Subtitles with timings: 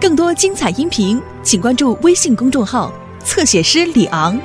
[0.00, 2.92] 更多精彩音频，请关注微信公众号
[3.24, 4.38] “侧写师李昂”。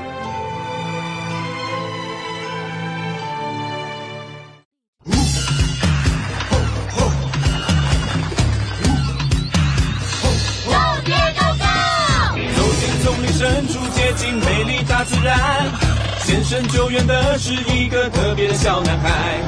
[16.72, 19.42] 救援的是一个特别的小男孩，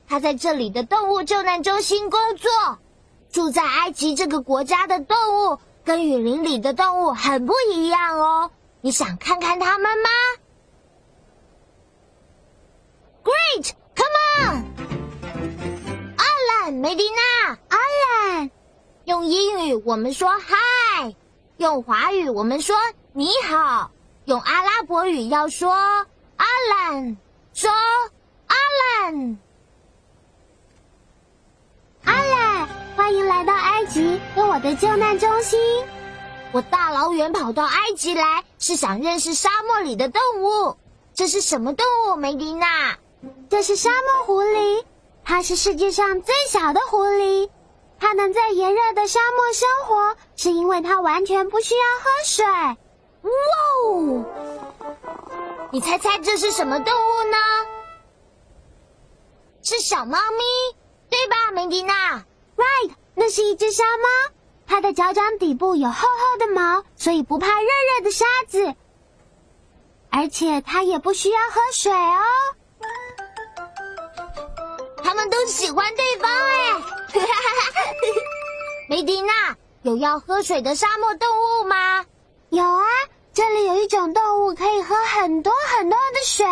[0.07, 2.79] 她在这里的动物救难中心工作。
[3.29, 5.17] 住在埃及这个国家的动
[5.51, 8.51] 物跟雨林里的动物很不一样哦。
[8.79, 10.09] 你想看看它们吗
[16.81, 18.49] 梅迪娜、阿兰，
[19.05, 21.13] 用英语我们说 Hi，
[21.57, 22.75] 用华语我们说
[23.13, 23.91] 你好，
[24.25, 27.17] 用阿拉伯语要说阿兰，
[27.53, 27.69] 说
[28.47, 28.55] 阿
[29.05, 29.37] 兰。
[32.03, 35.59] 阿兰，欢迎来到埃及跟我的救难中心。
[36.51, 40.77] 我大老远跑到埃及来，是想认识沙漠里的动物。
[41.13, 42.97] 这是什么动物，梅迪娜？
[43.51, 44.83] 这是沙漠狐狸，
[45.23, 47.49] 它是世界上最小的狐狸。
[47.99, 52.45] 它能在炎热的沙漠生活，是因为它完全不需要喝水。
[53.21, 53.29] 哇
[53.85, 54.25] 哦！
[55.71, 57.37] 你猜猜这是什么动物呢？
[59.61, 60.43] 是小猫咪，
[61.11, 62.25] 对吧，梅迪娜
[62.57, 64.33] ？Right，那是一只沙猫。
[64.65, 68.73] 它的脚掌底部有厚厚的毛，所以不怕热热的沙子，
[70.09, 72.23] 而且它也不需要喝水哦。
[75.11, 76.81] 他们都喜欢对方哎。
[78.87, 82.05] 梅迪娜，有要喝水的沙漠动物吗？
[82.49, 82.85] 有啊，
[83.33, 86.45] 这里有一种动物可以喝很多很多的水，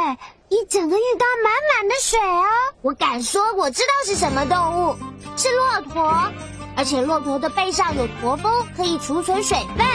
[0.49, 2.45] 一整个浴缸满满的水哦。
[2.81, 4.97] 我敢说，我知道是什么动物，
[5.37, 6.13] 是骆驼，
[6.75, 9.87] 而且骆驼的背上有驼峰，可以储存水分。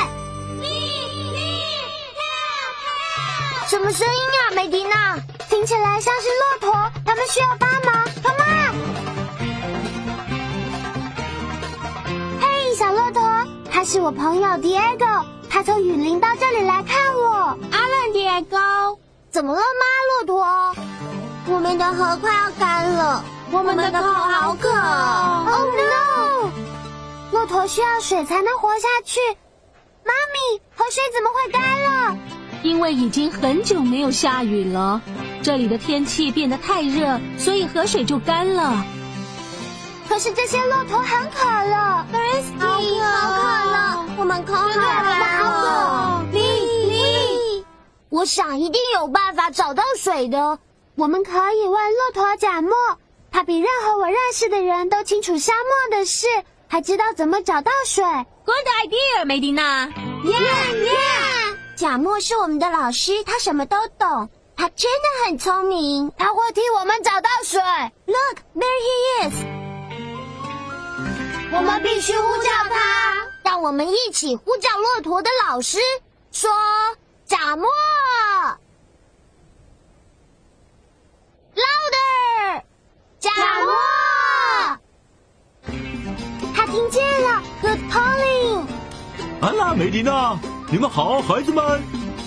[3.68, 5.18] 什么声音啊，梅迪娜？
[5.50, 6.28] 听起来像是
[6.62, 6.72] 骆驼，
[7.14, 8.04] 他们需要帮忙。
[8.24, 8.74] Come on！
[12.40, 13.22] 嘿，小骆驼，
[13.70, 17.56] 他是我朋友 Diego，他从雨林到这里来看我。
[17.70, 18.98] 阿兰，Diego，
[19.30, 19.64] 怎么了吗，
[20.10, 20.44] 骆驼？
[21.54, 24.68] 我们的河快要干了，我们的口好渴。
[24.68, 26.50] Oh no！
[27.30, 29.20] 骆驼需要水才能活下去。
[30.04, 32.18] 妈咪，河水怎么会干了？
[32.64, 35.00] 因为已经很久没有下雨了，
[35.44, 38.82] 这里的天气变得太热，所以河水就干了。
[40.08, 46.24] 可是这些骆驼很渴了 i s y 好渴了，我们口渴了。
[48.08, 50.58] 我想一定有办法找到水的。
[50.94, 52.72] 我们可以问骆驼贾莫，
[53.30, 56.26] 他比任何我认识的人都清楚沙漠的事，
[56.68, 58.02] 还知道怎么找到水。
[58.02, 59.88] Good idea，梅迪娜。
[60.24, 60.90] 耶耶！
[61.76, 64.30] 贾莫是我们的老师，他什么都懂，
[64.64, 67.60] 他真的很聪明，他会替我们找到水。
[68.06, 69.34] Look, there he is！
[71.52, 75.76] 我们必须呼叫他，让我们一起呼叫骆驼的老师，
[76.32, 76.50] 说
[77.28, 77.68] ：“贾莫
[81.54, 82.62] ，louder，
[83.20, 83.30] 贾
[83.66, 83.74] 莫。”
[86.56, 88.64] 他听见了，Good calling。
[89.42, 90.38] 安娜、梅迪娜，
[90.72, 91.82] 你们好，孩子们。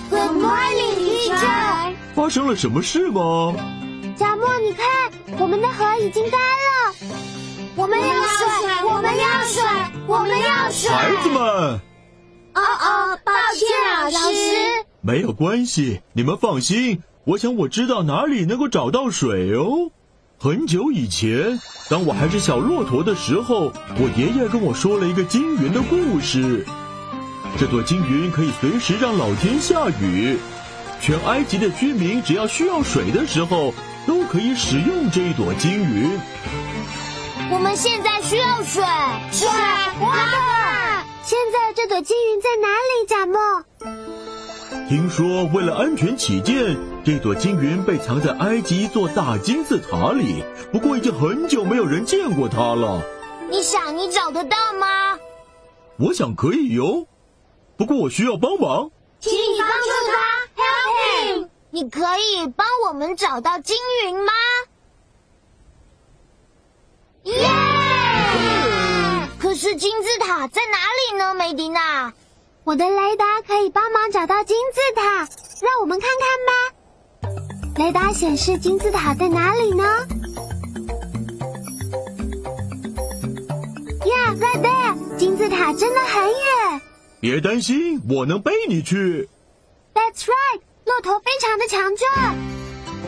[0.09, 1.93] Good morning, teacher。
[2.15, 3.53] 发生了什么事吗？
[4.15, 4.85] 贾莫，你看，
[5.39, 6.95] 我们的河已经干了。
[7.75, 8.47] 我们要水，
[8.89, 9.63] 我们要水，
[10.07, 10.89] 我们要水。
[10.89, 11.41] 孩子们，
[12.53, 14.85] 哦哦，抱歉，老师。
[15.01, 17.03] 没有关系，你们放心。
[17.25, 19.91] 我想我知道哪里能够找到水哦。
[20.39, 21.59] 很久以前，
[21.89, 26.65] 当我还是小骆驼的时候，我爷爷跟我说了一个金云的故事。
[27.59, 30.37] 这座金云可以随时让老天下雨，
[31.01, 33.73] 全埃及的居民只要需要水的时候，
[34.05, 36.19] 都可以使用这一朵金云。
[37.49, 38.83] 我们现在需要水，
[39.31, 39.47] 水
[39.99, 41.01] ，water。
[41.23, 43.63] 现在这朵金云在哪里，贾莫？
[44.87, 50.43] 听说为了安全起见，这朵金云被藏在埃及一座大金字塔里。
[50.71, 53.01] 不过已经很久没有人见过它了。
[53.49, 55.17] 你想你找得到吗？
[55.97, 57.07] 我想可以哟，
[57.77, 58.89] 不过我需要帮忙。
[59.19, 60.13] 请你帮助他
[60.61, 60.89] ，Help
[61.37, 61.49] him！
[61.69, 64.33] 你可以帮我们找到金云吗？
[67.23, 67.37] 耶！
[69.39, 70.77] 可是金字塔在哪
[71.11, 72.13] 里呢，梅迪娜？
[72.63, 75.27] 我的雷达可以帮忙找到金字塔，
[75.61, 76.51] 让我们看看吧。
[77.77, 80.07] 雷达显示金字塔在哪里呢
[84.61, 85.17] there！
[85.17, 86.81] 金字塔真的很远。
[87.19, 89.27] 别担心，我能背你去。
[89.95, 92.35] That's right，骆驼非常的强壮。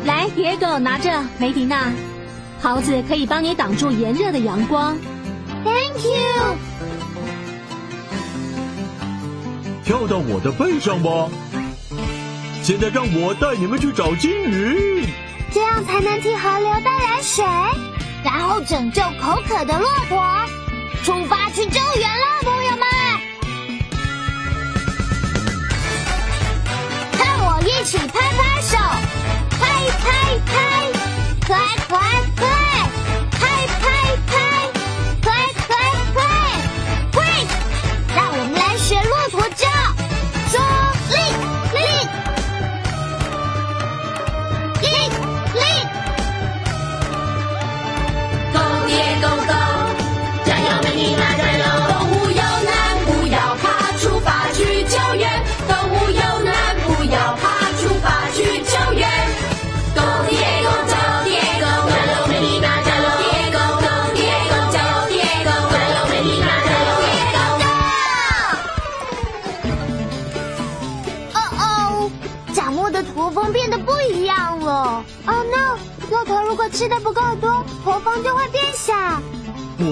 [0.04, 1.92] 来，野狗拿着，梅迪娜，
[2.60, 4.98] 袍子可以帮你挡住炎热的阳光。
[5.64, 6.58] Thank you。
[9.84, 11.30] 跳到我的背上吧。
[12.64, 15.06] 现在让我带你们去找金鱼，
[15.52, 17.46] 这样才能替河流带来水，
[18.24, 20.20] 然后拯救口渴的骆驼。
[21.04, 22.59] 出发去救援了，朋
[27.70, 28.78] 一起拍拍手，
[29.52, 29.60] 拍
[30.02, 30.52] 拍拍，
[31.46, 31.76] 可爱
[32.36, 32.69] 可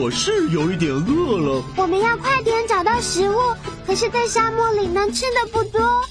[0.07, 1.61] 我是有一点饿了。
[1.75, 3.35] 我们要快点找到食物，
[3.85, 6.01] 可是，在沙漠里能吃的不多。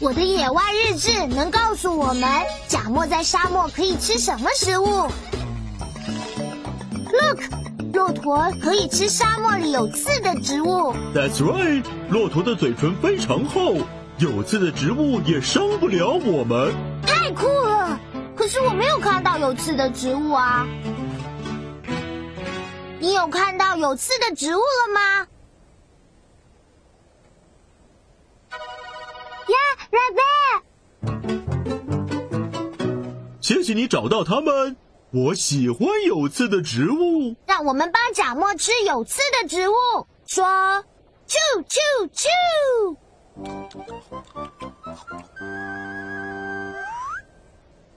[0.00, 2.28] 我的野外日志能告诉我们，
[2.66, 5.08] 贾莫在沙漠可以吃什么食物
[7.12, 7.40] ？Look，
[7.92, 10.92] 骆驼可以吃沙漠里有刺的植物。
[11.14, 13.76] That's right，骆驼的嘴唇非常厚，
[14.18, 16.74] 有刺的植物也伤不了我们。
[17.06, 17.96] 太酷了！
[18.34, 20.66] 可是我没有看到有刺的植物啊。
[23.06, 25.28] 你有看到有刺的植物了吗
[29.46, 30.62] ？Yeah，right there！
[33.40, 34.76] 谢谢你找到它们，
[35.12, 37.36] 我喜欢有刺的植物。
[37.46, 39.74] 让我们帮贾莫吃有刺的植物。
[40.26, 40.44] 说，
[41.28, 41.78] 啾啾
[42.10, 42.26] 啾！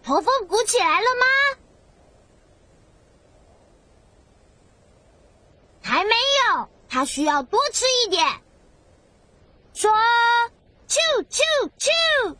[0.04, 1.26] 头峰鼓起来了吗？
[5.82, 8.26] 还没有，它需要多吃一点。
[9.74, 9.92] 说，
[10.88, 10.98] 啾
[11.30, 11.40] 啾
[11.78, 12.36] 啾！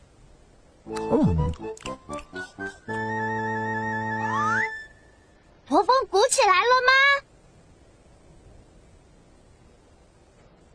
[5.68, 6.92] 驼峰鼓起来了吗？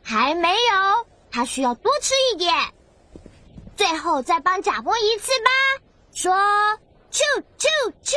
[0.04, 2.54] 还没有，它需要多吃一点。
[3.76, 5.50] 最后再帮贾波一次吧。
[6.12, 6.32] 说，
[7.10, 7.20] 啾
[7.58, 7.68] 啾
[8.04, 8.14] 啾！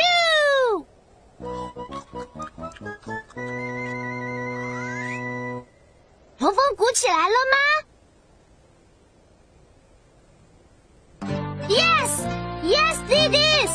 [6.37, 7.57] 驼峰鼓起来了吗
[11.67, 13.71] ？Yes，Yes，it is。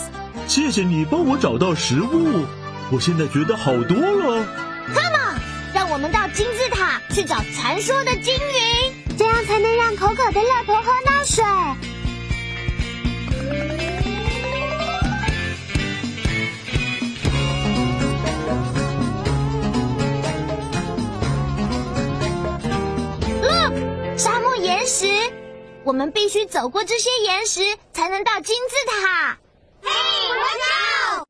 [0.47, 2.47] 谢谢你帮我找到食物，
[2.93, 4.47] 我现在觉得好多了。
[4.95, 5.41] Come on，
[5.75, 8.93] 让我们到金字塔去找传说的金鱼。
[9.19, 11.45] 这样才能让口渴的骆驼喝到水。
[24.83, 25.07] 岩石，
[25.85, 29.39] 我们必须走过这些岩石，才能到金字塔。
[29.81, 29.89] 嘿，
[30.29, 30.35] 我
[31.23, 31.25] 走！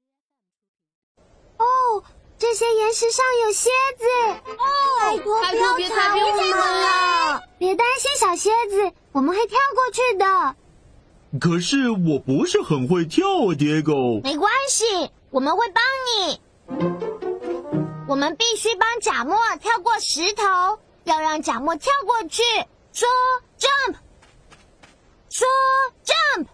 [1.58, 2.02] 哦，
[2.38, 3.68] 这些岩石上有蝎
[3.98, 4.04] 子。
[4.52, 4.56] 哦，
[5.02, 7.42] 拜托拜托别踩别我们了！
[7.58, 10.56] 别担心，小蝎子，我们会跳过去的。
[11.38, 13.92] 可是我不是很会跳啊，蝶狗。
[14.24, 16.40] 没关系，我们会帮你。
[18.08, 20.42] 我们必须帮贾莫跳过石头，
[21.04, 22.42] 要让贾莫跳过去。
[22.92, 23.08] 说
[23.58, 23.96] jump，
[25.30, 25.46] 说
[26.04, 26.46] jump，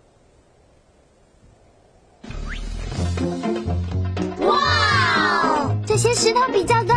[4.46, 5.74] 哇！
[5.84, 6.94] 这些石头比较高，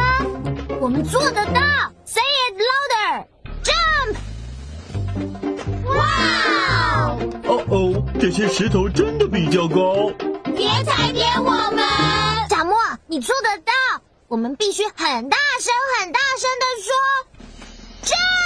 [0.80, 1.60] 我们做得到。
[2.06, 4.16] Say it louder，jump！
[5.86, 7.18] 哇！
[7.48, 10.12] 哦哦，这些石头真的比较高。
[10.56, 11.84] 别踩扁我们，
[12.48, 12.76] 小莫，
[13.08, 13.74] 你做得到。
[14.28, 16.94] 我们必须很大声、很大声的说
[18.06, 18.41] ，jump！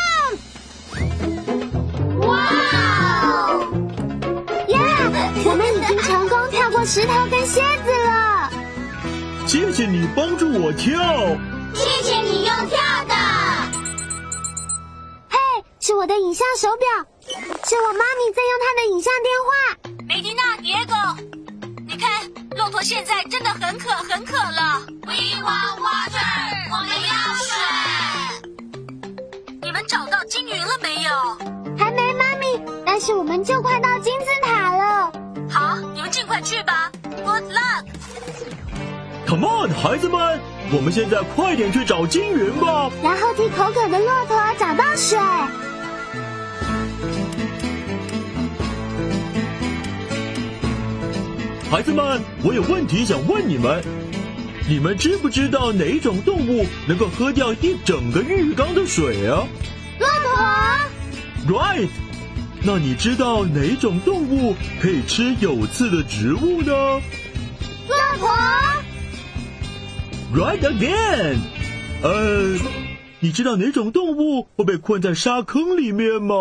[5.45, 8.49] 我们已经成功跳过石头跟蝎子了。
[9.45, 10.99] 谢谢你帮助我跳。
[11.75, 13.13] 谢谢你用跳的。
[15.29, 15.37] 嘿，
[15.79, 16.87] 是我的影像手表，
[17.63, 19.53] 是我妈咪在用她的影像电话。
[20.07, 20.95] 梅迪娜、迪耶狗，
[21.87, 22.09] 你看，
[22.57, 24.81] 骆驼现在真的很渴，很渴了。
[25.05, 26.25] We want water，
[26.71, 27.53] 我们要水。
[29.61, 31.11] 你们找到金鱼了没有？
[31.77, 34.64] 还没，妈咪，但是我们就快到金字塔
[36.15, 36.89] 尽快去吧。
[37.03, 40.39] Good luck！Come on，孩子们，
[40.71, 42.89] 我们现在快点去找金云吧。
[43.03, 45.19] 然后替口渴的骆驼找到水。
[51.69, 53.83] 孩子们，我有问题想问你们：
[54.69, 59.45] 你们知不知道哪种动物能够喝掉一整个浴缸的水啊
[59.99, 61.59] 骆驼。
[61.59, 61.89] ？Right。
[62.67, 66.73] 那你知道哪种动物可以吃有刺的植物呢
[67.87, 68.27] 骆驼
[70.33, 71.37] ，？Right again。
[72.01, 72.57] 呃，
[73.19, 76.35] 你知道哪种动物会被困在沙坑里面吗？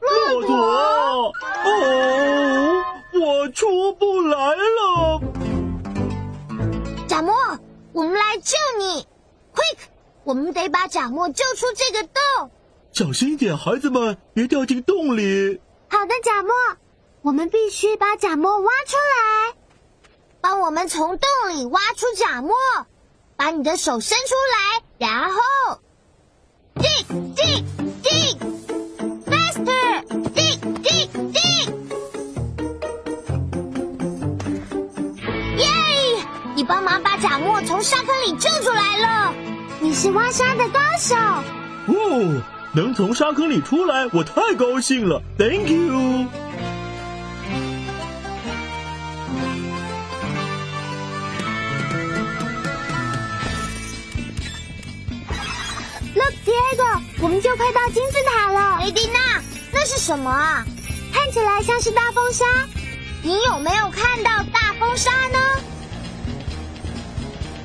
[0.00, 1.32] 骆驼。
[1.64, 5.22] 哦，我出不来了。
[7.08, 7.34] 贾莫，
[7.94, 9.06] 我们来救你
[9.54, 9.78] ！Quick，
[10.24, 12.50] 我们得把贾莫救出这个洞。
[12.92, 15.58] 小心一点，孩子们，别掉进洞里。
[15.88, 16.52] 好的，贾莫，
[17.22, 19.54] 我们必须把贾莫挖出来。
[20.42, 22.52] 帮我们从洞里挖出贾莫，
[23.34, 25.40] 把你的手伸出来，然后
[26.74, 27.64] dig dig
[28.02, 28.36] dig
[29.24, 31.72] faster dig dig dig，
[35.56, 35.66] 耶！
[36.54, 39.34] 你帮忙把贾莫从沙坑里救出来了。
[39.80, 41.14] 你是挖沙的高手。
[41.88, 42.42] 哦，
[42.74, 46.26] 能从沙坑里出来，我太高兴了，Thank you。
[56.14, 58.80] Look, Diego，我们就快到金字塔了。
[58.80, 60.64] 雷迪娜，那是什么啊？
[61.12, 62.44] 看起来像是大风沙。
[63.22, 65.38] 你有没有看到大风沙呢？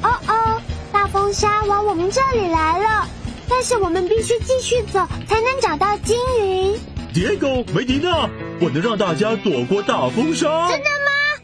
[0.03, 0.61] 哦哦，
[0.91, 3.07] 大风沙往我们这里来了，
[3.49, 6.79] 但是我们必须继续走才能找到金云。
[7.13, 8.29] Diego，梅迪娜，
[8.61, 10.67] 我能让大家躲过大风沙。
[10.69, 11.43] 真的吗？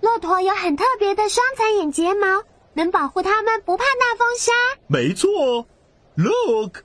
[0.00, 4.52] 骆驼有很特别的双层眼睫毛，能保护它们不怕大风沙。
[4.86, 5.66] 没错
[6.14, 6.78] ，Look，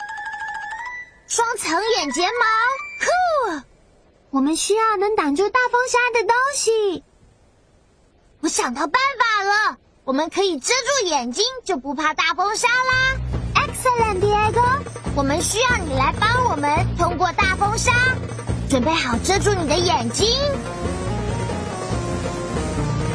[1.28, 3.64] 双层眼睫毛，酷！
[4.32, 7.04] 我们需要能挡住大风沙的东西。
[8.42, 13.20] 我想到办法了，我们可以遮住眼睛，就不怕大风沙啦。
[13.84, 14.64] Excellent, Diego。
[15.14, 17.92] 我们需要你来帮我们通过大风沙，
[18.70, 20.26] 准备好遮住你的眼睛。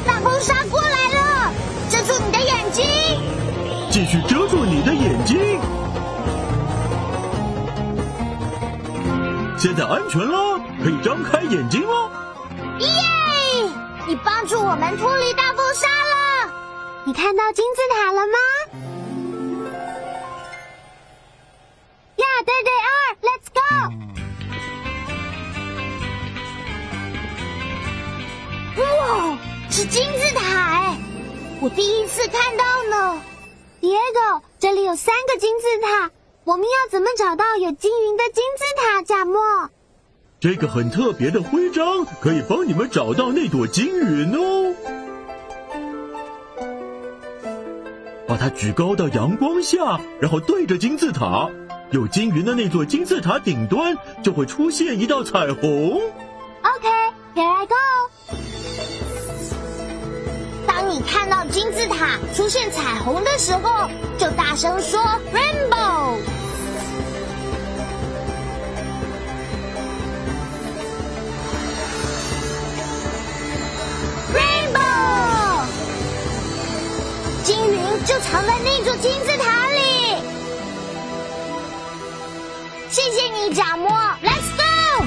[0.07, 1.53] 大风沙过来了，
[1.89, 2.85] 遮住你的眼睛。
[3.91, 5.59] 继续遮住你的眼睛。
[9.57, 12.11] 现在安全了，可以张开眼睛了。
[12.81, 12.89] 耶！
[14.07, 16.53] 你帮助我们脱离大风沙了。
[17.05, 18.39] 你看到金字塔了吗
[22.39, 23.13] ？Yeah, there they are.
[23.29, 23.61] Let's go.
[28.81, 29.39] 哇，
[29.71, 30.41] 是金字塔
[30.71, 30.97] 哎！
[31.61, 33.21] 我第一次看到呢。
[33.81, 36.13] Diego，这里有三个金字塔，
[36.45, 39.03] 我们要怎么找到有金云的金字塔？
[39.03, 39.69] 贾莫，
[40.39, 44.75] 这个很特别的徽章可以帮你们找到那朵金云哦。
[48.29, 51.49] 把它举高到阳光下，然后对着金字塔，
[51.91, 55.95] 有金云的那座金字塔顶端就会出现一道彩虹。
[56.63, 57.75] OK，here、I go。
[60.67, 65.01] 当你看到金字塔出现彩虹的时候，就大声说
[65.33, 66.19] “rainbow”。
[74.35, 75.65] Rainbow，
[77.45, 79.78] 金云就藏在那座金字塔里。
[82.99, 83.89] 谢谢你，贾莫
[84.25, 85.05] ，Let's go。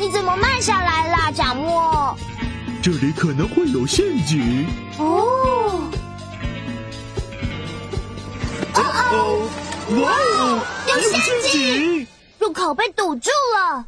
[0.00, 1.30] 你怎么慢下来啦，
[2.82, 4.66] 这里可能会有陷阱。
[4.98, 5.90] 哦，
[8.72, 8.80] 哦
[9.12, 9.50] 哦，
[10.00, 12.06] 哇哦，有陷阱阱！
[12.38, 13.84] 入口被堵住了。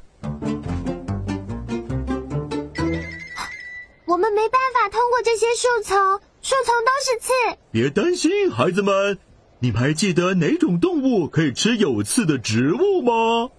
[4.04, 7.32] 我们没办法通过这些树丛，树丛都是刺。
[7.70, 9.18] 别担心，孩子们，
[9.60, 13.50] 你们还记得哪种动物可以吃有刺的植物吗？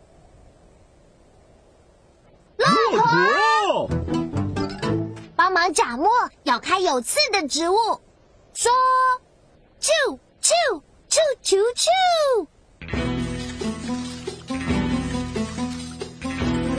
[2.58, 3.90] 骆驼。
[5.36, 6.08] 帮忙贾莫
[6.44, 7.76] 咬开有刺的植物，
[8.54, 8.72] 说
[9.82, 9.90] ：“啾
[10.40, 10.52] 啾
[11.10, 11.90] 啾啾啾！”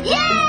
[0.07, 0.46] 耶！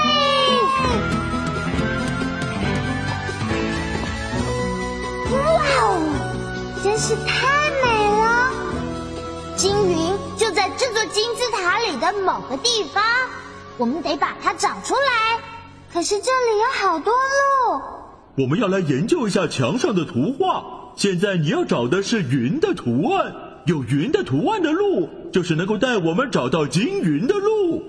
[6.84, 7.48] 真是太
[7.84, 8.52] 美了！
[9.56, 13.04] 金云就在这座金字塔里的某个地方，
[13.78, 15.40] 我们得把它找出来。
[15.92, 17.82] 可是这里有好多路。
[18.38, 20.64] 我们要来研究一下墙上的图画。
[20.96, 23.34] 现在你要找的是云的图案，
[23.66, 27.84] 有云的图案的路，就是能够带我们找到金云的路。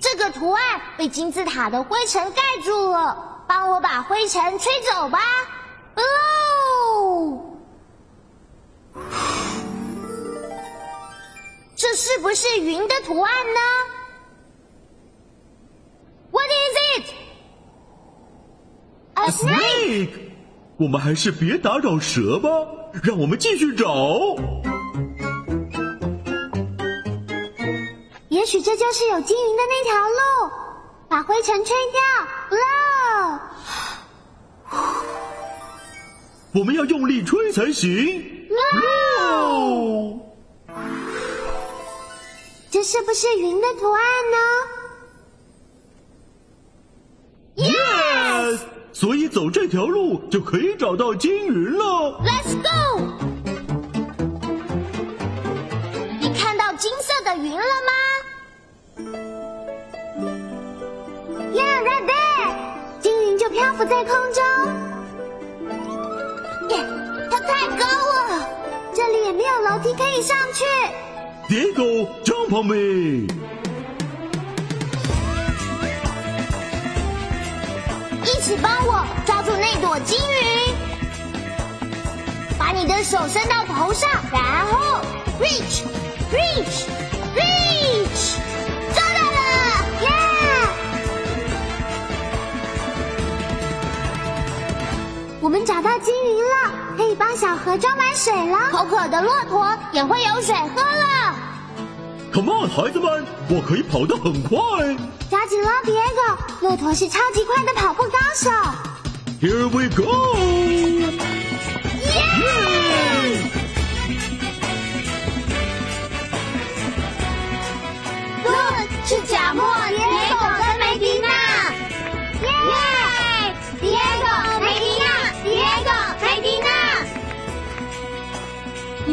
[0.00, 0.62] 这个图案
[0.96, 5.18] 被金字塔的灰尘盖住了，帮我把灰尘吹走吧。
[5.96, 7.38] 哦，
[11.76, 13.60] 这是不是云的图案呢
[16.30, 17.04] ？What is it?
[19.16, 20.30] A snake.
[20.78, 22.48] 我们还是别打扰蛇吧，
[23.02, 23.86] 让我们继续找。
[28.30, 30.50] 也许这就是有金云的那条路，
[31.06, 32.00] 把灰尘吹掉。
[36.54, 38.22] 我们要用力吹才行。
[39.18, 40.20] 哦，
[42.70, 44.36] 这是不是云的图案呢
[47.56, 48.60] ？Yes！
[48.92, 52.20] 所以走这条路就可以找到金云了。
[52.22, 52.68] Let's go！
[56.20, 57.92] 你看到金色的云了吗
[61.54, 64.42] ？Yeah, right there，金云就漂浮在空中，
[69.32, 70.62] 也没有楼梯可以上去。
[71.48, 73.26] Diego, jump on me！
[78.24, 80.74] 一起帮我抓住那朵金鱼，
[82.58, 85.00] 把你的手伸到头上，然后
[85.40, 85.82] reach
[86.30, 86.84] reach
[87.34, 88.36] reach，
[88.92, 89.40] 抓到了，
[90.02, 90.08] 耶！
[95.40, 96.70] 我们找到金鱼了，
[97.22, 98.58] 帮小河装满水了。
[98.72, 101.36] 口渴的骆驼也会有水喝了。
[102.32, 104.58] Come on，孩子们，我可以跑得很快。
[105.30, 108.50] 抓紧了，Diego，骆驼是超级快的跑步高手。
[109.40, 110.36] Here we go！
[112.04, 113.61] 耶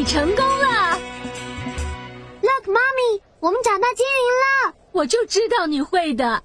[0.09, 0.97] 成功了
[2.41, 4.75] ！Look, mommy，我们找到金云了。
[4.91, 6.43] 我就知道你会的。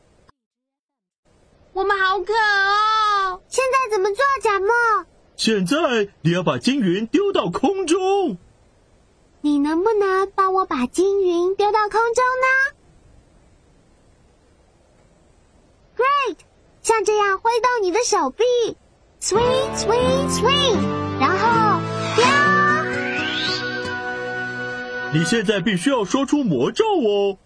[1.73, 3.41] 我们好渴哦。
[3.49, 4.69] 现在怎么做，贾莫？
[5.37, 5.77] 现在
[6.21, 8.37] 你要把金云丢到空中。
[9.41, 12.47] 你能不能帮我把金云丢到空中呢
[15.97, 16.37] ？Great，
[16.83, 18.45] 像这样挥动你的手臂
[19.23, 21.64] ，swing swing swing，然后
[25.15, 27.39] 你现在必须要说出魔咒哦。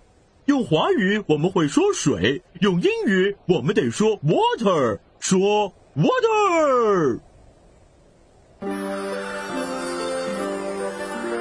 [0.47, 7.21] 用华语我们会说水，用英语我们得说 water，说 water。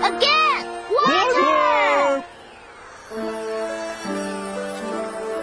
[0.02, 2.22] Again, water.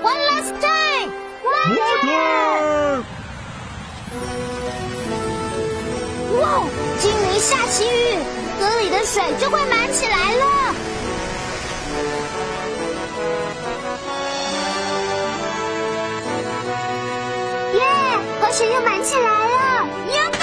[0.03, 1.11] One last time,
[1.43, 3.03] water.
[6.39, 6.69] 哇，
[7.01, 8.19] 精灵下起雨，
[8.59, 10.75] 河里的水就会满起来了。
[17.75, 17.83] 耶，
[18.41, 19.87] 河水又满起来了。
[20.07, 20.39] 牛逼！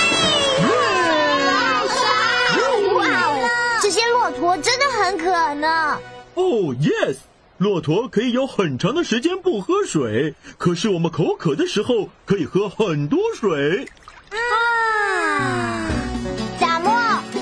[2.93, 3.49] 哇哦，
[3.81, 5.99] 这些骆驼真的很渴呢。
[6.35, 6.43] 哦、
[6.75, 7.17] yes，
[7.57, 13.85] 骆驼可以有很长的时间不喝水，可是我们口渴的时候可以喝很多水。
[14.29, 14.37] 啊，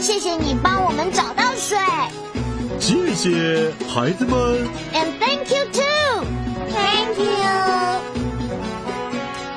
[0.10, 1.78] 谢谢你帮我们找到水。
[2.80, 4.68] 谢谢孩子们。
[4.92, 6.26] and thank you too。
[6.74, 7.46] thank you。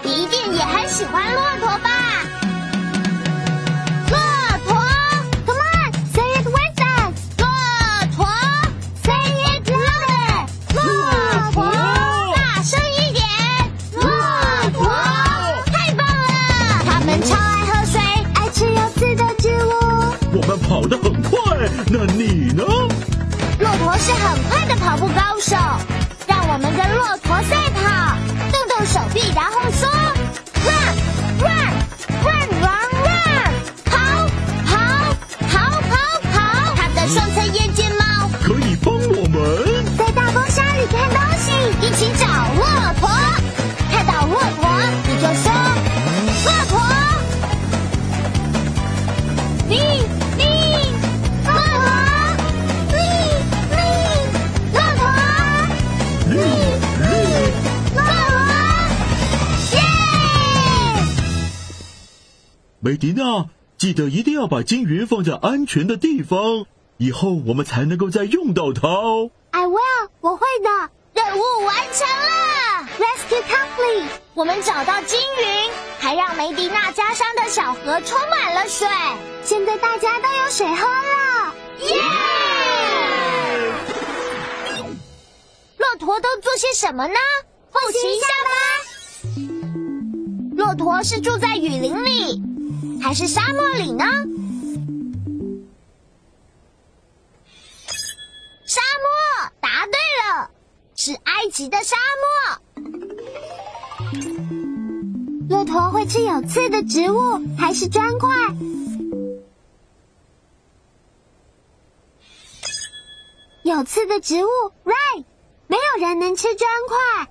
[0.05, 1.72] 一定也很喜欢骆驼。
[21.94, 22.64] 那你呢？
[23.61, 25.55] 骆驼是很快的跑步高手，
[63.83, 66.66] 记得一定要把金鱼放在安全的地方，
[66.99, 69.33] 以后我们才能够再用到它哦。
[69.51, 70.71] I will，我会的。
[71.14, 74.07] 任务完成了，Rescue complete。
[74.35, 75.68] 我们找到金鱼，
[75.99, 78.87] 还让梅迪娜家乡的小河充满了水。
[79.42, 81.53] 现在大家都有水喝了。
[81.81, 81.97] 耶！
[85.79, 87.14] 骆驼都做些什么呢？
[87.73, 88.53] 复习一下吧。
[90.57, 92.40] 骆驼是住在雨林里，
[93.01, 94.05] 还是沙漠里呢？
[98.64, 99.07] 沙漠，
[99.61, 100.51] 答对了，
[100.97, 102.61] 是埃及的沙漠。
[105.49, 108.31] 骆驼会吃有刺的植物，还是砖块？
[113.64, 114.49] 有刺的植物
[114.85, 115.25] ，right？
[115.66, 117.29] 没有人能吃砖块。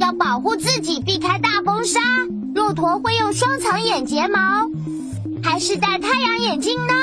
[0.00, 2.00] 要保护自己，避开大风沙，
[2.54, 4.68] 骆驼会用双层眼睫毛，
[5.42, 6.94] 还是戴太阳眼镜呢？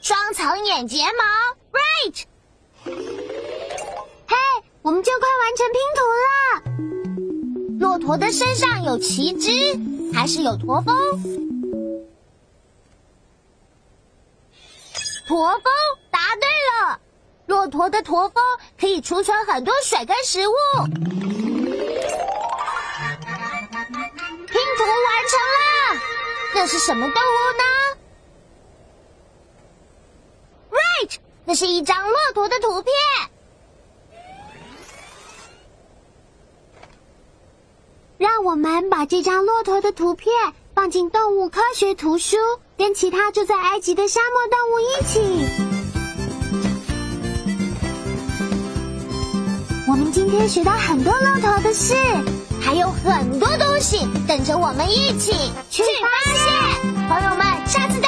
[0.00, 1.24] 双层眼睫毛
[1.78, 2.24] ，right？
[2.84, 4.36] 嘿，
[4.82, 6.28] 我们就快完成拼图了。
[7.78, 9.50] 骆驼的身上有旗帜，
[10.14, 10.96] 还是有驼峰？
[15.26, 15.72] 驼峰，
[16.10, 16.48] 答对
[16.88, 17.00] 了。
[17.48, 18.44] 骆驼的驼峰
[18.78, 20.52] 可以储存很多水跟食物。
[20.84, 20.94] 拼
[24.76, 26.00] 图完成了，
[26.54, 27.64] 那是什么动物呢
[30.70, 32.92] ？Right，那是一张骆驼的图片。
[38.18, 40.34] 让我们把这张骆驼的图片
[40.74, 42.36] 放进动物科学图书，
[42.76, 45.77] 跟其他住在埃及的沙漠动物一起。
[49.90, 51.94] 我们今天学到很多骆驼的事，
[52.60, 55.32] 还有很多东西等着我们一起
[55.70, 57.08] 去发现。
[57.08, 58.07] 朋友们，下次再